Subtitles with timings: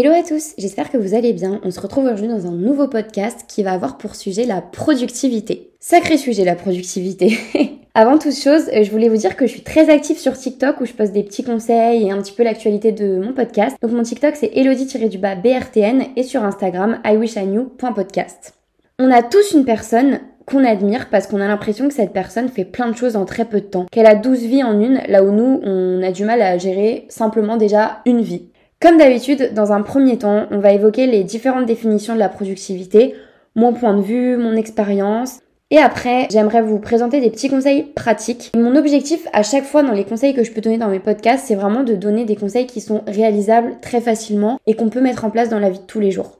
[0.00, 1.60] Hello à tous, j'espère que vous allez bien.
[1.64, 5.72] On se retrouve aujourd'hui dans un nouveau podcast qui va avoir pour sujet la productivité.
[5.80, 7.36] Sacré sujet la productivité.
[7.94, 10.80] Avant toute chose, euh, je voulais vous dire que je suis très active sur TikTok
[10.80, 13.76] où je poste des petits conseils et un petit peu l'actualité de mon podcast.
[13.82, 18.54] Donc mon TikTok c'est elodie-brtn et sur Instagram iwishiknew.podcast.
[19.00, 22.64] On a tous une personne qu'on admire parce qu'on a l'impression que cette personne fait
[22.64, 25.22] plein de choses en très peu de temps, qu'elle a 12 vies en une, là
[25.22, 28.46] où nous, on a du mal à gérer simplement déjà une vie.
[28.80, 33.14] Comme d'habitude, dans un premier temps, on va évoquer les différentes définitions de la productivité,
[33.56, 35.40] mon point de vue, mon expérience.
[35.70, 38.52] Et après, j'aimerais vous présenter des petits conseils pratiques.
[38.56, 41.46] Mon objectif à chaque fois dans les conseils que je peux donner dans mes podcasts,
[41.46, 45.24] c'est vraiment de donner des conseils qui sont réalisables très facilement et qu'on peut mettre
[45.24, 46.38] en place dans la vie de tous les jours.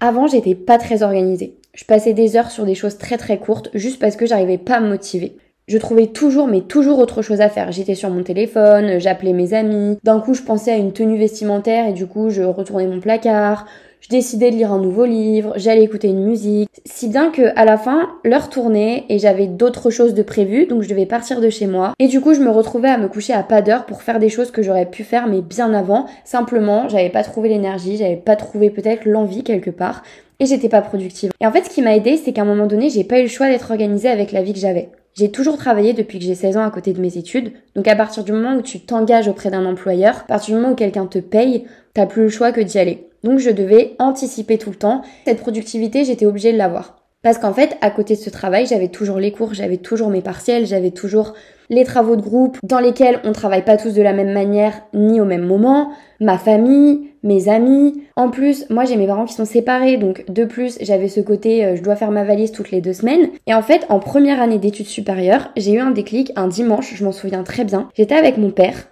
[0.00, 1.56] Avant, j'étais pas très organisée.
[1.76, 4.76] Je passais des heures sur des choses très très courtes juste parce que j'arrivais pas
[4.76, 5.36] à me motiver
[5.68, 7.72] je trouvais toujours, mais toujours autre chose à faire.
[7.72, 9.98] J'étais sur mon téléphone, j'appelais mes amis.
[10.04, 13.66] D'un coup, je pensais à une tenue vestimentaire et du coup, je retournais mon placard.
[14.00, 16.70] Je décidais de lire un nouveau livre, j'allais écouter une musique.
[16.84, 20.82] Si bien que, à la fin, l'heure tournait et j'avais d'autres choses de prévues, donc
[20.82, 21.94] je devais partir de chez moi.
[21.98, 24.28] Et du coup, je me retrouvais à me coucher à pas d'heure pour faire des
[24.28, 26.06] choses que j'aurais pu faire, mais bien avant.
[26.24, 30.02] Simplement, j'avais pas trouvé l'énergie, j'avais pas trouvé peut-être l'envie quelque part
[30.40, 31.30] et j'étais pas productive.
[31.40, 33.22] Et en fait, ce qui m'a aidé, c'est qu'à un moment donné, j'ai pas eu
[33.22, 34.90] le choix d'être organisée avec la vie que j'avais.
[35.14, 37.52] J'ai toujours travaillé depuis que j'ai 16 ans à côté de mes études.
[37.74, 40.74] Donc à partir du moment où tu t'engages auprès d'un employeur, à partir du moment
[40.74, 43.08] où quelqu'un te paye, t'as plus le choix que d'y aller.
[43.24, 45.00] Donc je devais anticiper tout le temps.
[45.24, 47.05] Cette productivité, j'étais obligée de l'avoir.
[47.26, 50.20] Parce qu'en fait, à côté de ce travail, j'avais toujours les cours, j'avais toujours mes
[50.20, 51.34] partiels, j'avais toujours
[51.70, 55.20] les travaux de groupe dans lesquels on travaille pas tous de la même manière ni
[55.20, 58.00] au même moment, ma famille, mes amis.
[58.14, 61.64] En plus, moi j'ai mes parents qui sont séparés, donc de plus j'avais ce côté
[61.64, 63.30] euh, je dois faire ma valise toutes les deux semaines.
[63.48, 67.04] Et en fait, en première année d'études supérieures, j'ai eu un déclic un dimanche, je
[67.04, 67.88] m'en souviens très bien.
[67.96, 68.86] J'étais avec mon père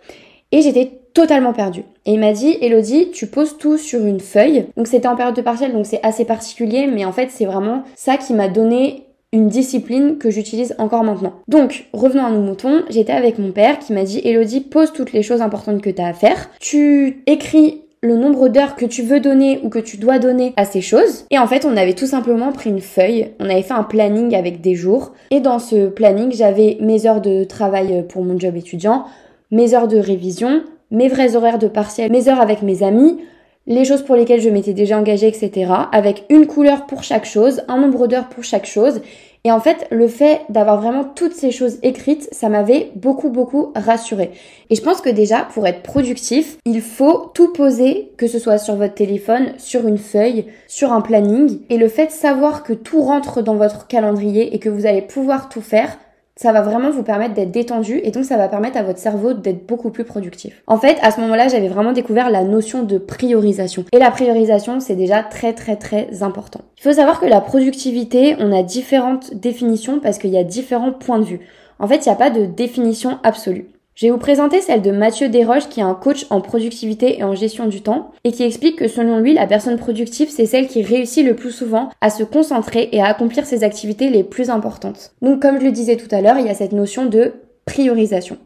[0.50, 1.84] et j'étais totalement perdue.
[2.04, 4.66] Et il m'a dit, Elodie, tu poses tout sur une feuille.
[4.76, 7.84] Donc c'était en période de partiel, donc c'est assez particulier, mais en fait c'est vraiment
[7.94, 11.32] ça qui m'a donné une discipline que j'utilise encore maintenant.
[11.48, 15.12] Donc, revenons à nos moutons, j'étais avec mon père qui m'a dit Elodie, pose toutes
[15.12, 16.50] les choses importantes que tu as à faire.
[16.60, 20.64] Tu écris le nombre d'heures que tu veux donner ou que tu dois donner à
[20.64, 21.24] ces choses.
[21.30, 24.36] Et en fait, on avait tout simplement pris une feuille, on avait fait un planning
[24.36, 25.12] avec des jours.
[25.32, 29.06] Et dans ce planning, j'avais mes heures de travail pour mon job étudiant,
[29.50, 30.62] mes heures de révision,
[30.94, 33.18] mes vrais horaires de partiel, mes heures avec mes amis,
[33.66, 35.72] les choses pour lesquelles je m'étais déjà engagée, etc.
[35.92, 39.00] Avec une couleur pour chaque chose, un nombre d'heures pour chaque chose.
[39.46, 43.72] Et en fait, le fait d'avoir vraiment toutes ces choses écrites, ça m'avait beaucoup, beaucoup
[43.74, 44.30] rassurée.
[44.70, 48.56] Et je pense que déjà, pour être productif, il faut tout poser, que ce soit
[48.56, 51.58] sur votre téléphone, sur une feuille, sur un planning.
[51.68, 55.02] Et le fait de savoir que tout rentre dans votre calendrier et que vous allez
[55.02, 55.98] pouvoir tout faire,
[56.36, 59.34] ça va vraiment vous permettre d'être détendu et donc ça va permettre à votre cerveau
[59.34, 60.62] d'être beaucoup plus productif.
[60.66, 63.84] En fait, à ce moment-là, j'avais vraiment découvert la notion de priorisation.
[63.92, 66.62] Et la priorisation, c'est déjà très très très important.
[66.78, 70.92] Il faut savoir que la productivité, on a différentes définitions parce qu'il y a différents
[70.92, 71.40] points de vue.
[71.78, 73.68] En fait, il n'y a pas de définition absolue.
[73.94, 77.22] Je vais vous présenter celle de Mathieu Desroches qui est un coach en productivité et
[77.22, 80.66] en gestion du temps et qui explique que selon lui, la personne productive, c'est celle
[80.66, 84.50] qui réussit le plus souvent à se concentrer et à accomplir ses activités les plus
[84.50, 85.12] importantes.
[85.22, 87.34] Donc comme je le disais tout à l'heure, il y a cette notion de
[87.66, 88.36] priorisation.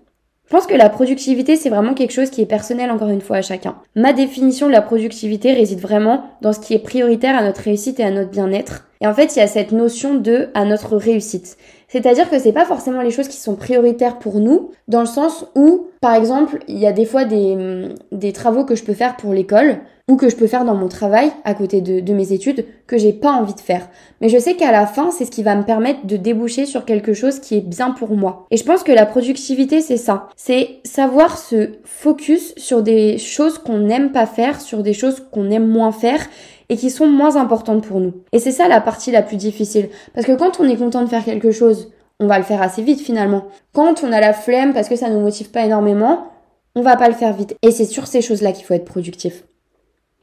[0.44, 3.36] Je pense que la productivité, c'est vraiment quelque chose qui est personnel encore une fois
[3.36, 3.76] à chacun.
[3.94, 8.00] Ma définition de la productivité réside vraiment dans ce qui est prioritaire à notre réussite
[8.00, 8.86] et à notre bien-être.
[9.00, 11.56] Et en fait, il y a cette notion de à notre réussite.
[11.88, 15.46] C'est-à-dire que c'est pas forcément les choses qui sont prioritaires pour nous, dans le sens
[15.54, 19.16] où, par exemple, il y a des fois des, des travaux que je peux faire
[19.16, 19.78] pour l'école
[20.08, 22.96] ou que je peux faire dans mon travail à côté de, de mes études que
[22.96, 23.88] j'ai pas envie de faire.
[24.20, 26.86] Mais je sais qu'à la fin, c'est ce qui va me permettre de déboucher sur
[26.86, 28.46] quelque chose qui est bien pour moi.
[28.50, 30.28] Et je pense que la productivité, c'est ça.
[30.36, 35.50] C'est savoir se focus sur des choses qu'on n'aime pas faire, sur des choses qu'on
[35.50, 36.20] aime moins faire
[36.68, 38.14] et qui sont moins importantes pour nous.
[38.32, 39.88] Et c'est ça la partie la plus difficile.
[40.14, 41.90] Parce que quand on est content de faire quelque chose,
[42.20, 43.44] on va le faire assez vite finalement.
[43.72, 46.32] Quand on a la flemme parce que ça nous motive pas énormément,
[46.74, 47.56] on va pas le faire vite.
[47.62, 49.44] Et c'est sur ces choses-là qu'il faut être productif.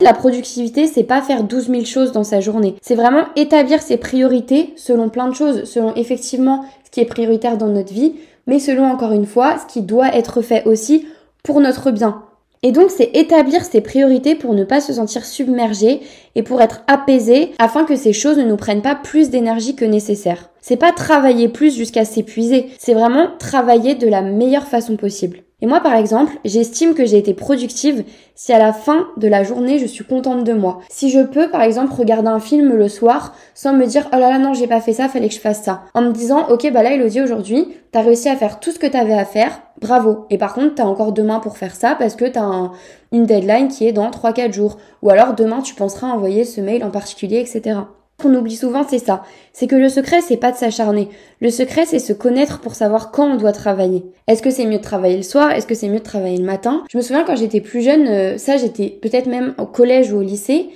[0.01, 2.75] La productivité, c'est pas faire 12 000 choses dans sa journée.
[2.81, 7.57] C'est vraiment établir ses priorités selon plein de choses, selon effectivement ce qui est prioritaire
[7.57, 8.15] dans notre vie,
[8.45, 11.07] mais selon encore une fois ce qui doit être fait aussi
[11.43, 12.23] pour notre bien.
[12.63, 16.01] Et donc, c'est établir ses priorités pour ne pas se sentir submergé
[16.35, 19.85] et pour être apaisé afin que ces choses ne nous prennent pas plus d'énergie que
[19.85, 20.49] nécessaire.
[20.61, 25.41] C'est pas travailler plus jusqu'à s'épuiser, c'est vraiment travailler de la meilleure façon possible.
[25.61, 28.03] Et moi, par exemple, j'estime que j'ai été productive
[28.35, 30.81] si à la fin de la journée, je suis contente de moi.
[30.89, 34.31] Si je peux, par exemple, regarder un film le soir sans me dire, oh là
[34.31, 35.83] là, non, j'ai pas fait ça, fallait que je fasse ça.
[35.93, 38.87] En me disant, ok, bah là, Elodie, aujourd'hui, t'as réussi à faire tout ce que
[38.87, 40.25] t'avais à faire, bravo.
[40.29, 42.71] Et par contre, t'as encore demain pour faire ça parce que t'as
[43.11, 44.77] une deadline qui est dans 3-4 jours.
[45.01, 47.81] Ou alors, demain, tu penseras envoyer ce mail en particulier, etc
[48.21, 49.23] qu'on oublie souvent, c'est ça.
[49.51, 51.09] C'est que le secret, c'est pas de s'acharner.
[51.41, 54.05] Le secret, c'est se connaître pour savoir quand on doit travailler.
[54.27, 55.51] Est-ce que c'est mieux de travailler le soir?
[55.51, 56.83] Est-ce que c'est mieux de travailler le matin?
[56.89, 60.17] Je me souviens quand j'étais plus jeune, euh, ça j'étais peut-être même au collège ou
[60.17, 60.69] au lycée,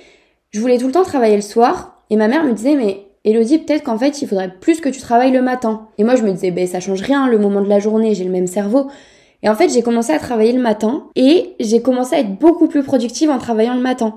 [0.50, 3.58] je voulais tout le temps travailler le soir et ma mère me disait mais Elodie,
[3.58, 5.88] peut-être qu'en fait, il faudrait plus que tu travailles le matin.
[5.98, 8.24] Et moi, je me disais, ben, ça change rien, le moment de la journée, j'ai
[8.24, 8.88] le même cerveau.
[9.42, 12.68] Et en fait, j'ai commencé à travailler le matin et j'ai commencé à être beaucoup
[12.68, 14.14] plus productive en travaillant le matin.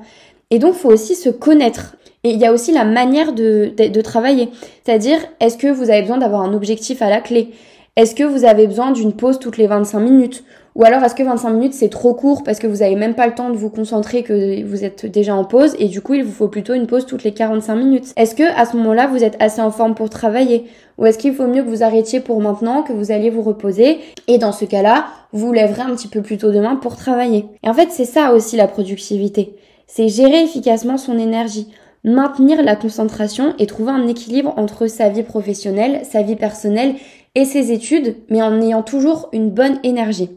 [0.52, 1.96] Et donc, faut aussi se connaître.
[2.24, 4.50] Et il y a aussi la manière de, de, travailler.
[4.84, 7.50] C'est-à-dire, est-ce que vous avez besoin d'avoir un objectif à la clé?
[7.98, 10.44] Est-ce que vous avez besoin d'une pause toutes les 25 minutes?
[10.76, 13.28] Ou alors est-ce que 25 minutes c'est trop court parce que vous avez même pas
[13.28, 16.24] le temps de vous concentrer que vous êtes déjà en pause et du coup il
[16.24, 19.24] vous faut plutôt une pause toutes les 45 minutes Est-ce que à ce moment-là vous
[19.24, 20.66] êtes assez en forme pour travailler?
[20.98, 24.00] Ou est-ce qu'il faut mieux que vous arrêtiez pour maintenant, que vous alliez vous reposer
[24.28, 27.46] et dans ce cas-là, vous lèverez un petit peu plus tôt demain pour travailler?
[27.64, 29.56] Et en fait c'est ça aussi la productivité.
[29.86, 31.68] C'est gérer efficacement son énergie
[32.04, 36.96] maintenir la concentration et trouver un équilibre entre sa vie professionnelle, sa vie personnelle
[37.36, 40.30] et ses études, mais en ayant toujours une bonne énergie.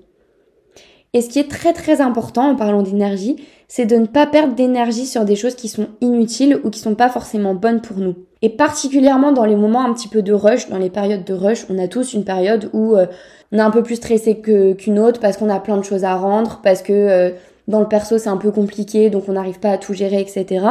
[1.16, 3.36] Et ce qui est très très important en parlant d'énergie,
[3.68, 6.94] c'est de ne pas perdre d'énergie sur des choses qui sont inutiles ou qui sont
[6.94, 8.16] pas forcément bonnes pour nous.
[8.42, 11.64] Et particulièrement dans les moments un petit peu de rush, dans les périodes de rush,
[11.70, 13.06] on a tous une période où euh,
[13.50, 16.16] on est un peu plus stressé qu'une autre parce qu'on a plein de choses à
[16.16, 17.30] rendre, parce que euh,
[17.66, 20.66] dans le perso c'est un peu compliqué, donc on n'arrive pas à tout gérer, etc.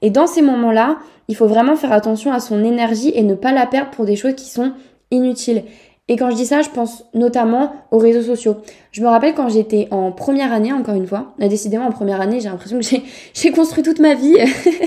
[0.00, 3.50] Et dans ces moments-là, il faut vraiment faire attention à son énergie et ne pas
[3.50, 4.70] la perdre pour des choses qui sont
[5.10, 5.64] inutiles.
[6.08, 8.56] Et quand je dis ça, je pense notamment aux réseaux sociaux.
[8.92, 12.40] Je me rappelle quand j'étais en première année, encore une fois, décidément en première année,
[12.40, 12.86] j'ai l'impression que
[13.34, 14.36] j'ai construit toute ma vie.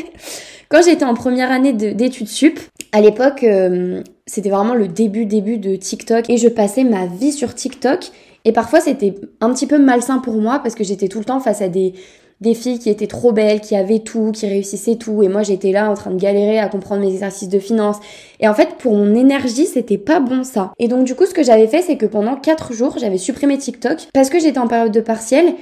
[0.69, 2.59] quand j'étais en première année d'études sup,
[2.91, 7.31] à l'époque, euh, c'était vraiment le début début de TikTok et je passais ma vie
[7.31, 8.11] sur TikTok
[8.45, 11.39] et parfois, c'était un petit peu malsain pour moi parce que j'étais tout le temps
[11.39, 11.93] face à des,
[12.41, 15.23] des filles qui étaient trop belles, qui avaient tout, qui réussissaient tout.
[15.23, 17.97] Et moi, j'étais là en train de galérer à comprendre mes exercices de finance.
[18.39, 20.73] Et en fait, pour mon énergie, c'était pas bon ça.
[20.79, 23.57] Et donc, du coup, ce que j'avais fait, c'est que pendant 4 jours, j'avais supprimé
[23.57, 25.53] TikTok parce que j'étais en période de partiel.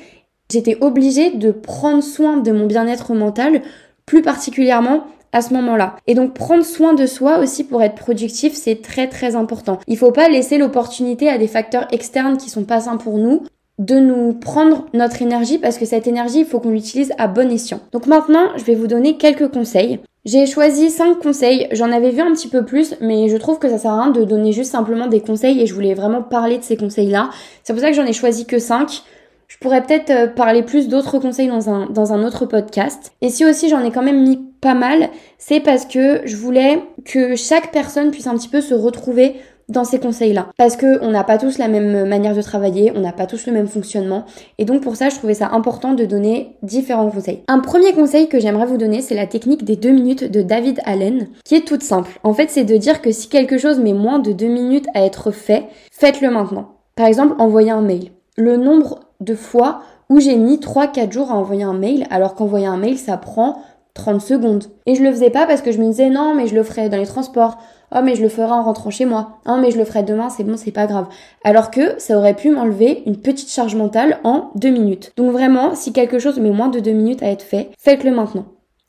[0.52, 3.62] J'étais obligée de prendre soin de mon bien-être mental,
[4.06, 5.96] plus particulièrement à ce moment-là.
[6.08, 9.80] Et donc prendre soin de soi aussi pour être productif, c'est très très important.
[9.88, 13.44] Il faut pas laisser l'opportunité à des facteurs externes qui sont pas sains pour nous
[13.80, 17.50] de nous prendre notre énergie parce que cette énergie, il faut qu'on l'utilise à bon
[17.52, 17.80] escient.
[17.92, 20.00] Donc maintenant, je vais vous donner quelques conseils.
[20.26, 23.70] J'ai choisi 5 conseils, j'en avais vu un petit peu plus, mais je trouve que
[23.70, 26.58] ça sert à rien de donner juste simplement des conseils et je voulais vraiment parler
[26.58, 27.30] de ces conseils-là.
[27.64, 29.02] C'est pour ça que j'en ai choisi que 5.
[29.48, 33.14] Je pourrais peut-être euh, parler plus d'autres conseils dans un, dans un autre podcast.
[33.22, 36.84] Et si aussi j'en ai quand même mis pas mal, c'est parce que je voulais
[37.06, 39.38] que chaque personne puisse un petit peu se retrouver
[39.70, 40.48] dans ces conseils-là.
[40.58, 43.46] Parce que on n'a pas tous la même manière de travailler, on n'a pas tous
[43.46, 44.26] le même fonctionnement.
[44.58, 47.44] Et donc pour ça, je trouvais ça important de donner différents conseils.
[47.48, 50.82] Un premier conseil que j'aimerais vous donner, c'est la technique des deux minutes de David
[50.86, 52.20] Allen, qui est toute simple.
[52.24, 55.06] En fait, c'est de dire que si quelque chose met moins de deux minutes à
[55.06, 56.74] être fait, faites-le maintenant.
[56.96, 58.12] Par exemple, envoyer un mail.
[58.36, 62.66] Le nombre de fois où j'ai mis 3-4 jours à envoyer un mail, alors qu'envoyer
[62.66, 63.62] un mail, ça prend
[64.00, 64.66] 30 secondes.
[64.86, 66.90] Et je le faisais pas parce que je me disais non, mais je le ferai
[66.90, 67.58] dans les transports.
[67.94, 69.40] Oh, mais je le ferai en rentrant chez moi.
[69.48, 71.08] Oh, mais je le ferai demain, c'est bon, c'est pas grave.
[71.44, 75.12] Alors que ça aurait pu m'enlever une petite charge mentale en deux minutes.
[75.18, 78.46] Donc vraiment, si quelque chose met moins de deux minutes à être fait, faites-le maintenant.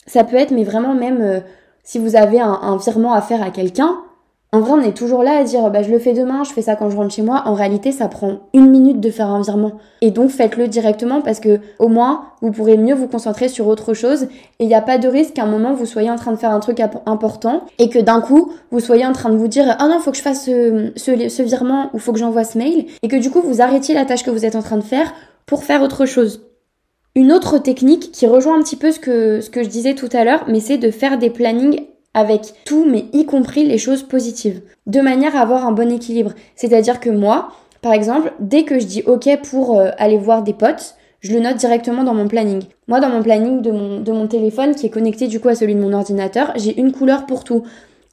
[0.07, 1.41] Ça peut être, mais vraiment même euh,
[1.83, 3.97] si vous avez un virement à faire à quelqu'un,
[4.53, 6.63] en vrai, on est toujours là à dire bah je le fais demain, je fais
[6.63, 7.45] ça quand je rentre chez moi.
[7.47, 9.75] En réalité, ça prend une minute de faire un virement.
[10.01, 13.95] Et donc faites-le directement parce que au moins vous pourrez mieux vous concentrer sur autre
[13.95, 16.33] chose et il n'y a pas de risque qu'à un moment vous soyez en train
[16.33, 19.47] de faire un truc important et que d'un coup vous soyez en train de vous
[19.47, 22.87] dire ah non faut que je fasse ce, virement ou faut que j'envoie ce mail
[23.03, 25.13] et que du coup vous arrêtiez la tâche que vous êtes en train de faire
[25.47, 26.47] pour faire autre chose.
[27.15, 30.09] Une autre technique qui rejoint un petit peu ce que, ce que je disais tout
[30.13, 34.03] à l'heure, mais c'est de faire des plannings avec tout, mais y compris les choses
[34.03, 36.33] positives, de manière à avoir un bon équilibre.
[36.57, 37.51] C'est-à-dire que moi,
[37.83, 41.41] par exemple, dès que je dis OK pour euh, aller voir des potes, je le
[41.41, 42.63] note directement dans mon planning.
[42.89, 45.81] Moi, dans mon planning de mon, téléphone, qui est connecté du coup à celui de
[45.81, 47.63] mon ordinateur, j'ai une couleur pour tout.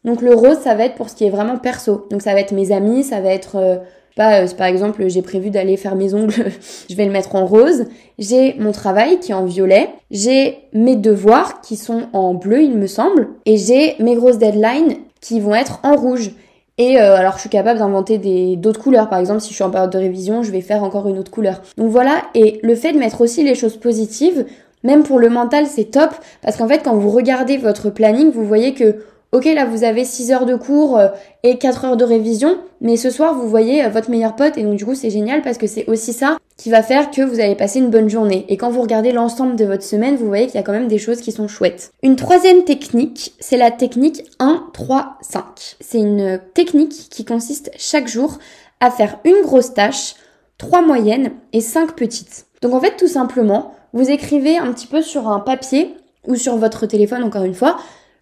[0.03, 2.05] Donc le rose, ça va être pour ce qui est vraiment perso.
[2.11, 3.77] Donc ça va être mes amis, ça va être euh,
[4.19, 6.51] euh, par exemple, j'ai prévu d'aller faire mes ongles,
[6.89, 7.85] je vais le mettre en rose.
[8.17, 9.89] J'ai mon travail qui est en violet.
[10.11, 13.29] J'ai mes devoirs qui sont en bleu, il me semble.
[13.45, 16.31] Et j'ai mes grosses deadlines qui vont être en rouge.
[16.79, 19.09] Et euh, alors je suis capable d'inventer des d'autres couleurs.
[19.09, 21.31] Par exemple, si je suis en période de révision, je vais faire encore une autre
[21.31, 21.61] couleur.
[21.77, 24.45] Donc voilà, et le fait de mettre aussi les choses positives,
[24.83, 26.11] même pour le mental, c'est top
[26.43, 28.97] parce qu'en fait, quand vous regardez votre planning, vous voyez que
[29.33, 31.09] Ok, là vous avez 6 heures de cours euh,
[31.43, 34.63] et 4 heures de révision, mais ce soir vous voyez euh, votre meilleur pote et
[34.63, 37.41] donc du coup c'est génial parce que c'est aussi ça qui va faire que vous
[37.41, 38.45] allez passer une bonne journée.
[38.47, 40.87] Et quand vous regardez l'ensemble de votre semaine, vous voyez qu'il y a quand même
[40.87, 41.91] des choses qui sont chouettes.
[42.03, 45.43] Une troisième technique, c'est la technique 1, 3, 5.
[45.81, 48.39] C'est une technique qui consiste chaque jour
[48.79, 50.15] à faire une grosse tâche,
[50.57, 52.45] 3 moyennes et 5 petites.
[52.61, 56.55] Donc en fait tout simplement, vous écrivez un petit peu sur un papier ou sur
[56.55, 57.77] votre téléphone encore une fois,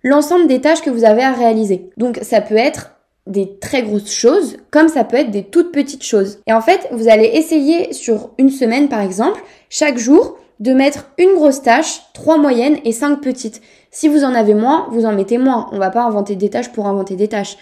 [0.05, 1.89] l'ensemble des tâches que vous avez à réaliser.
[1.97, 2.91] Donc ça peut être
[3.27, 6.39] des très grosses choses, comme ça peut être des toutes petites choses.
[6.45, 11.07] Et en fait, vous allez essayer sur une semaine par exemple, chaque jour, de mettre
[11.17, 13.61] une grosse tâche, trois moyennes et cinq petites.
[13.89, 15.67] Si vous en avez moins, vous en mettez moins.
[15.71, 17.57] On va pas inventer des tâches pour inventer des tâches.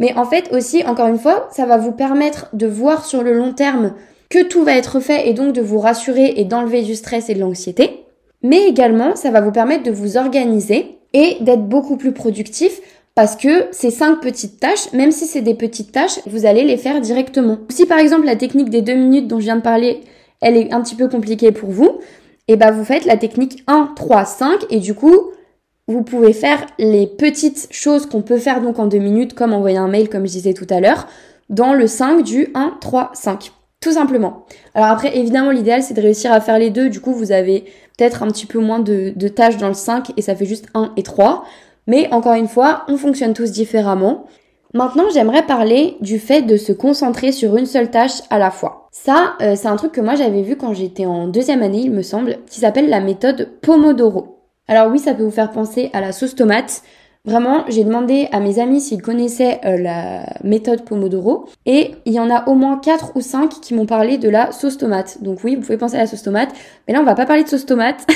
[0.00, 3.32] Mais en fait aussi, encore une fois, ça va vous permettre de voir sur le
[3.32, 3.94] long terme
[4.28, 7.34] que tout va être fait et donc de vous rassurer et d'enlever du stress et
[7.34, 8.04] de l'anxiété.
[8.42, 12.80] Mais également, ça va vous permettre de vous organiser et d'être beaucoup plus productif
[13.14, 16.76] parce que ces cinq petites tâches, même si c'est des petites tâches, vous allez les
[16.76, 17.58] faire directement.
[17.70, 20.00] Si par exemple la technique des deux minutes dont je viens de parler,
[20.40, 22.00] elle est un petit peu compliquée pour vous,
[22.46, 25.30] et eh ben vous faites la technique 1, 3, 5 et du coup,
[25.86, 29.78] vous pouvez faire les petites choses qu'on peut faire donc en deux minutes, comme envoyer
[29.78, 31.06] un mail comme je disais tout à l'heure,
[31.48, 33.52] dans le 5 du 1, 3, 5.
[33.84, 34.46] Tout simplement.
[34.74, 36.88] Alors après, évidemment, l'idéal, c'est de réussir à faire les deux.
[36.88, 37.64] Du coup, vous avez
[37.98, 40.92] peut-être un petit peu moins de, tâches dans le 5 et ça fait juste 1
[40.96, 41.44] et 3.
[41.86, 44.24] Mais encore une fois, on fonctionne tous différemment.
[44.72, 48.88] Maintenant, j'aimerais parler du fait de se concentrer sur une seule tâche à la fois.
[48.90, 51.90] Ça, euh, c'est un truc que moi j'avais vu quand j'étais en deuxième année, il
[51.90, 54.38] me semble, qui s'appelle la méthode Pomodoro.
[54.66, 56.82] Alors oui, ça peut vous faire penser à la sauce tomate.
[57.26, 62.20] Vraiment, j'ai demandé à mes amis s'ils connaissaient euh, la méthode Pomodoro et il y
[62.20, 65.22] en a au moins 4 ou 5 qui m'ont parlé de la sauce tomate.
[65.22, 66.50] Donc oui, vous pouvez penser à la sauce tomate,
[66.86, 68.06] mais là on va pas parler de sauce tomate.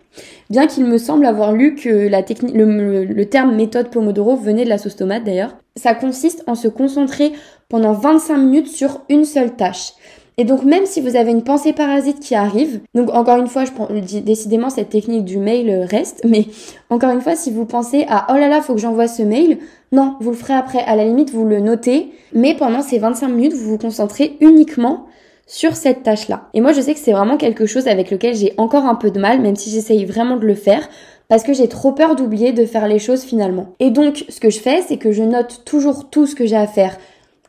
[0.50, 4.64] Bien qu'il me semble avoir lu que la technique, le, le, terme méthode Pomodoro venait
[4.64, 5.56] de la sauce tomate d'ailleurs.
[5.76, 7.32] Ça consiste en se concentrer
[7.68, 9.92] pendant 25 minutes sur une seule tâche.
[10.36, 13.64] Et donc même si vous avez une pensée parasite qui arrive, donc encore une fois,
[13.64, 16.46] je prends décidément cette technique du mail reste, mais
[16.90, 19.58] encore une fois, si vous pensez à oh là là, faut que j'envoie ce mail,
[19.92, 20.80] non, vous le ferez après.
[20.80, 25.06] À la limite, vous le notez, mais pendant ces 25 minutes, vous vous concentrez uniquement
[25.46, 26.48] sur cette tâche-là.
[26.54, 29.10] Et moi, je sais que c'est vraiment quelque chose avec lequel j'ai encore un peu
[29.10, 30.88] de mal, même si j'essaye vraiment de le faire,
[31.28, 33.68] parce que j'ai trop peur d'oublier de faire les choses finalement.
[33.78, 36.56] Et donc, ce que je fais, c'est que je note toujours tout ce que j'ai
[36.56, 36.96] à faire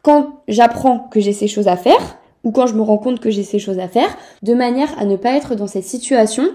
[0.01, 3.29] quand j'apprends que j'ai ces choses à faire ou quand je me rends compte que
[3.29, 6.45] j'ai ces choses à faire, de manière à ne pas être dans cette situation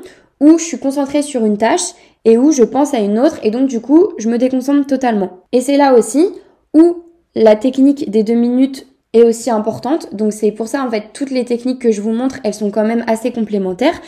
[0.40, 1.92] où je suis concentrée sur une tâche
[2.24, 5.40] et où je pense à une autre et donc du coup je me déconcentre totalement.
[5.52, 6.26] Et c'est là aussi
[6.74, 7.04] où
[7.34, 10.14] la technique des deux minutes est aussi importante.
[10.14, 12.70] Donc c'est pour ça en fait toutes les techniques que je vous montre elles sont
[12.70, 14.00] quand même assez complémentaires.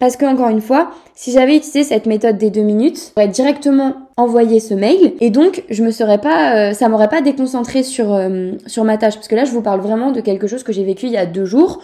[0.00, 3.94] Parce que encore une fois, si j'avais utilisé cette méthode des deux minutes, j'aurais directement
[4.16, 8.14] envoyé ce mail et donc je me serais pas, euh, ça m'aurait pas déconcentré sur
[8.14, 10.72] euh, sur ma tâche parce que là je vous parle vraiment de quelque chose que
[10.72, 11.82] j'ai vécu il y a deux jours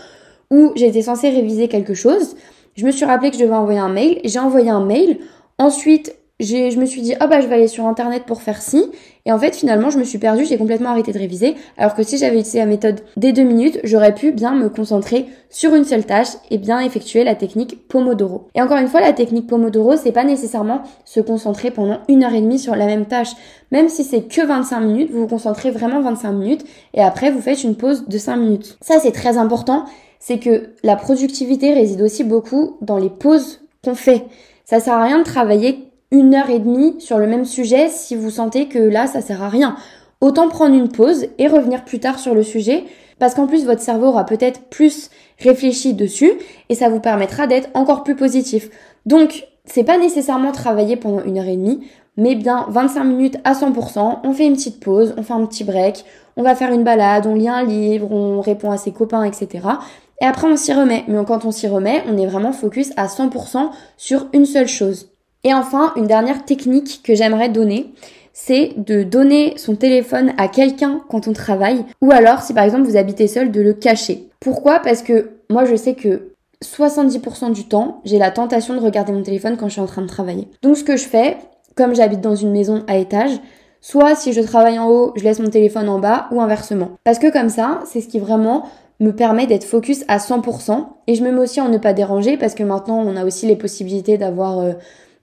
[0.51, 2.37] où j'étais censée réviser quelque chose.
[2.75, 5.19] Je me suis rappelé que je devais envoyer un mail, j'ai envoyé un mail.
[5.59, 8.85] Ensuite, je me suis dit, ah bah je vais aller sur internet pour faire ci.
[9.25, 11.57] Et en fait, finalement, je me suis perdue, j'ai complètement arrêté de réviser.
[11.79, 15.27] Alors que si j'avais utilisé la méthode des deux minutes, j'aurais pu bien me concentrer
[15.51, 18.49] sur une seule tâche et bien effectuer la technique Pomodoro.
[18.55, 22.35] Et encore une fois, la technique Pomodoro, c'est pas nécessairement se concentrer pendant une heure
[22.35, 23.31] et demie sur la même tâche.
[23.73, 26.65] Même si c'est que 25 minutes, vous vous concentrez vraiment 25 minutes
[26.95, 28.77] et après vous faites une pause de 5 minutes.
[28.81, 29.87] Ça, c'est très important.
[30.21, 34.25] C'est que la productivité réside aussi beaucoup dans les pauses qu'on fait.
[34.65, 38.15] Ça sert à rien de travailler une heure et demie sur le même sujet si
[38.15, 39.77] vous sentez que là ça sert à rien.
[40.21, 42.85] Autant prendre une pause et revenir plus tard sur le sujet
[43.19, 46.33] parce qu'en plus votre cerveau aura peut-être plus réfléchi dessus
[46.69, 48.71] et ça vous permettra d'être encore plus positif.
[49.05, 51.87] Donc c'est pas nécessairement travailler pendant une heure et demie,
[52.17, 55.65] mais bien 25 minutes à 100%, on fait une petite pause, on fait un petit
[55.65, 56.05] break,
[56.37, 59.67] on va faire une balade, on lit un livre, on répond à ses copains, etc.
[60.23, 61.05] Et après on s'y remet.
[61.09, 65.11] Mais quand on s'y remet, on est vraiment focus à 100% sur une seule chose.
[65.45, 67.93] Et enfin, une dernière technique que j'aimerais donner,
[68.33, 72.87] c'est de donner son téléphone à quelqu'un quand on travaille, ou alors si par exemple
[72.87, 74.29] vous habitez seul, de le cacher.
[74.41, 74.81] Pourquoi?
[74.81, 79.23] Parce que moi je sais que 70% du temps, j'ai la tentation de regarder mon
[79.23, 80.49] téléphone quand je suis en train de travailler.
[80.63, 81.39] Donc ce que je fais,
[81.77, 83.33] comme j'habite dans une maison à étage,
[83.81, 86.91] soit si je travaille en haut, je laisse mon téléphone en bas, ou inversement.
[87.05, 88.65] Parce que comme ça, c'est ce qui vraiment
[89.01, 92.37] me permet d'être focus à 100%, et je me mets aussi en ne pas déranger,
[92.37, 94.59] parce que maintenant on a aussi les possibilités d'avoir...
[94.59, 94.73] Euh,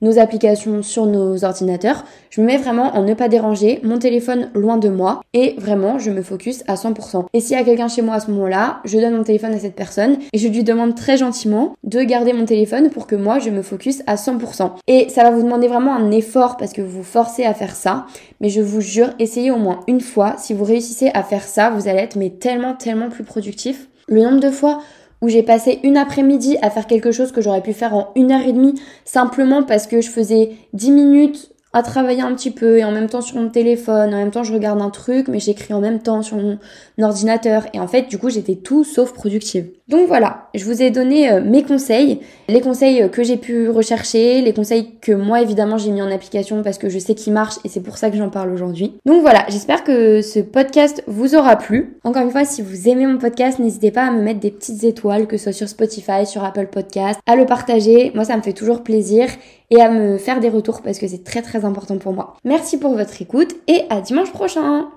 [0.03, 2.05] nos applications sur nos ordinateurs.
[2.29, 5.97] Je me mets vraiment en ne pas déranger, mon téléphone loin de moi et vraiment
[5.97, 7.25] je me focus à 100%.
[7.33, 9.59] Et s'il y a quelqu'un chez moi à ce moment-là, je donne mon téléphone à
[9.59, 13.39] cette personne et je lui demande très gentiment de garder mon téléphone pour que moi
[13.39, 14.71] je me focus à 100%.
[14.87, 17.75] Et ça va vous demander vraiment un effort parce que vous vous forcez à faire
[17.75, 18.05] ça,
[18.39, 20.35] mais je vous jure, essayez au moins une fois.
[20.37, 23.87] Si vous réussissez à faire ça, vous allez être tellement tellement plus productif.
[24.07, 24.79] Le nombre de fois
[25.23, 28.33] où j'ai passé une après-midi à faire quelque chose que j'aurais pu faire en une
[28.33, 28.75] heure et demie
[29.05, 33.09] simplement parce que je faisais 10 minutes à travailler un petit peu et en même
[33.09, 35.99] temps sur mon téléphone, en même temps je regarde un truc mais j'écris en même
[35.99, 36.59] temps sur mon
[37.01, 39.69] ordinateur et en fait du coup j'étais tout sauf productive.
[39.89, 44.41] Donc voilà, je vous ai donné euh, mes conseils, les conseils que j'ai pu rechercher,
[44.41, 47.59] les conseils que moi évidemment j'ai mis en application parce que je sais qu'ils marchent
[47.65, 48.95] et c'est pour ça que j'en parle aujourd'hui.
[49.05, 51.97] Donc voilà, j'espère que ce podcast vous aura plu.
[52.05, 54.85] Encore une fois, si vous aimez mon podcast, n'hésitez pas à me mettre des petites
[54.85, 58.11] étoiles, que ce soit sur Spotify, sur Apple Podcast, à le partager.
[58.15, 59.27] Moi ça me fait toujours plaisir
[59.69, 62.37] et à me faire des retours parce que c'est très très important pour moi.
[62.45, 64.87] Merci pour votre écoute et à dimanche prochain